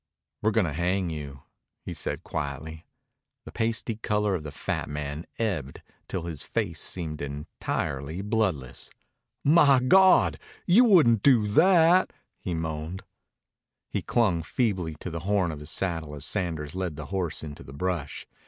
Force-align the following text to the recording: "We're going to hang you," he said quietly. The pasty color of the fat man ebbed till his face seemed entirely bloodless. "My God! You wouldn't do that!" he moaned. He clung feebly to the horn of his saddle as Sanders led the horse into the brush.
"We're 0.41 0.49
going 0.49 0.65
to 0.65 0.73
hang 0.73 1.11
you," 1.11 1.43
he 1.83 1.93
said 1.93 2.23
quietly. 2.23 2.87
The 3.45 3.51
pasty 3.51 3.97
color 3.97 4.33
of 4.33 4.41
the 4.41 4.51
fat 4.51 4.89
man 4.89 5.27
ebbed 5.37 5.83
till 6.07 6.23
his 6.23 6.41
face 6.41 6.79
seemed 6.81 7.21
entirely 7.21 8.23
bloodless. 8.23 8.89
"My 9.43 9.79
God! 9.79 10.39
You 10.65 10.85
wouldn't 10.85 11.21
do 11.21 11.47
that!" 11.49 12.13
he 12.39 12.55
moaned. 12.55 13.03
He 13.91 14.01
clung 14.01 14.41
feebly 14.41 14.95
to 15.01 15.11
the 15.11 15.19
horn 15.19 15.51
of 15.51 15.59
his 15.59 15.69
saddle 15.69 16.15
as 16.15 16.25
Sanders 16.25 16.73
led 16.73 16.95
the 16.95 17.05
horse 17.13 17.43
into 17.43 17.61
the 17.61 17.71
brush. 17.71 18.25